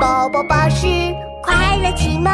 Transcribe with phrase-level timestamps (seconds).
[0.00, 0.86] 宝宝巴士
[1.42, 2.32] 快乐启蒙。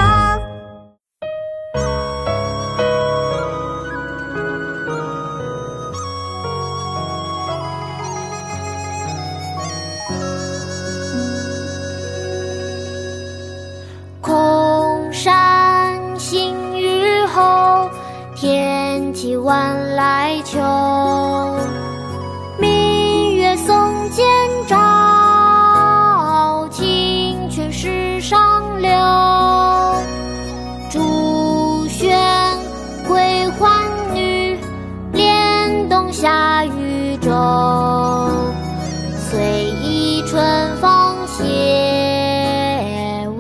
[14.20, 17.90] 空山新雨后，
[18.34, 20.58] 天气晚来秋。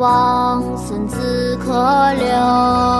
[0.00, 1.70] 望孙子可
[2.14, 2.99] 留。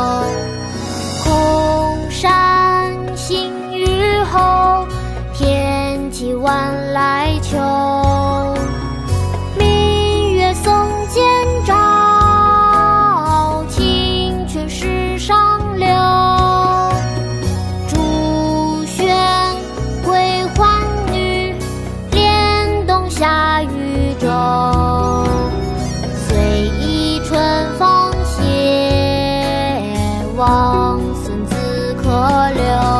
[30.51, 31.55] 王孙子
[32.03, 32.11] 可
[32.51, 33.00] 留。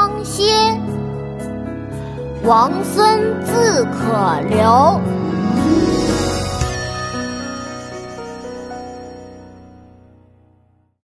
[0.41, 0.49] 歇，
[2.43, 4.99] 王孙自可留。